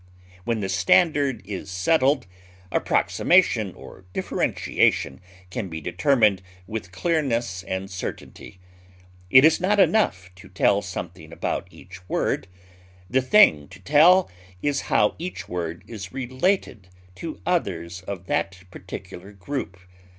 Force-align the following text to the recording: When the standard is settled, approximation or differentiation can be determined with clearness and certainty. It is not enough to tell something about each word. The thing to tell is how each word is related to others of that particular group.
When 0.45 0.61
the 0.61 0.67
standard 0.69 1.43
is 1.45 1.69
settled, 1.69 2.25
approximation 2.71 3.71
or 3.75 4.05
differentiation 4.13 5.21
can 5.51 5.69
be 5.69 5.79
determined 5.79 6.41
with 6.65 6.91
clearness 6.91 7.61
and 7.61 7.87
certainty. 7.87 8.59
It 9.29 9.45
is 9.45 9.61
not 9.61 9.79
enough 9.79 10.33
to 10.37 10.49
tell 10.49 10.81
something 10.81 11.31
about 11.31 11.67
each 11.69 12.09
word. 12.09 12.47
The 13.11 13.21
thing 13.21 13.67
to 13.67 13.79
tell 13.79 14.27
is 14.63 14.81
how 14.89 15.13
each 15.19 15.47
word 15.47 15.83
is 15.85 16.11
related 16.11 16.87
to 17.17 17.39
others 17.45 18.01
of 18.07 18.25
that 18.25 18.63
particular 18.71 19.33
group. 19.33 19.77